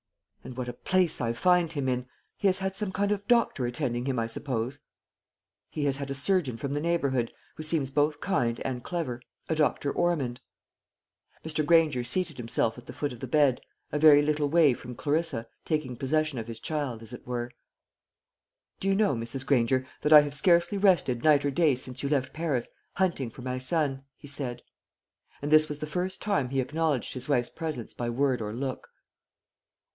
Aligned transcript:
"And 0.43 0.57
what 0.57 0.67
a 0.67 0.73
place 0.73 1.21
I 1.21 1.31
find 1.33 1.71
him 1.71 1.87
in! 1.87 2.07
He 2.35 2.47
has 2.47 2.57
had 2.57 2.75
some 2.75 2.91
kind 2.91 3.11
of 3.11 3.27
doctor 3.27 3.67
attending 3.67 4.07
him, 4.07 4.17
I 4.17 4.25
suppose?" 4.25 4.79
"He 5.69 5.85
has 5.85 5.97
had 5.97 6.09
a 6.09 6.15
surgeon 6.15 6.57
from 6.57 6.73
the 6.73 6.79
neighbourhood, 6.81 7.31
who 7.55 7.61
seems 7.61 7.91
both 7.91 8.19
kind 8.19 8.59
and 8.61 8.83
clever, 8.83 9.21
and 9.47 9.55
Dr. 9.55 9.91
Ormond." 9.91 10.41
Mr. 11.45 11.63
Granger 11.63 12.03
seated 12.03 12.37
himself 12.39 12.79
at 12.79 12.87
the 12.87 12.93
foot 12.93 13.13
of 13.13 13.19
the 13.19 13.27
bed, 13.27 13.61
a 13.91 13.99
very 13.99 14.23
little 14.23 14.49
way 14.49 14.73
from 14.73 14.95
Clarissa, 14.95 15.47
taking 15.65 15.95
possession 15.95 16.39
of 16.39 16.47
his 16.47 16.59
child, 16.59 17.03
as 17.03 17.13
it 17.13 17.27
were. 17.27 17.51
"Do 18.79 18.87
you 18.87 18.95
know, 18.95 19.13
Mrs. 19.13 19.45
Granger, 19.45 19.85
that 20.01 20.11
I 20.11 20.21
have 20.21 20.33
scarcely 20.33 20.79
rested 20.79 21.23
night 21.23 21.45
or 21.45 21.51
day 21.51 21.75
since 21.75 22.01
you 22.01 22.09
left 22.09 22.33
Paris, 22.33 22.69
hunting 22.93 23.29
for 23.29 23.43
my 23.43 23.59
son?" 23.59 24.03
he 24.17 24.27
said. 24.27 24.63
And 25.43 25.51
this 25.51 25.69
was 25.69 25.77
the 25.77 25.85
first 25.85 26.23
time 26.23 26.49
he 26.49 26.59
acknowledged 26.59 27.13
his 27.13 27.29
wife's 27.29 27.51
presence 27.51 27.93
by 27.93 28.09
word 28.09 28.41
or 28.41 28.51
look. 28.51 28.89